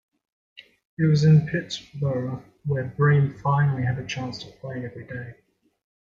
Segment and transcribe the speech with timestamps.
[0.97, 5.35] It was in Pittsburgh where Bream finally had a chance to play every day.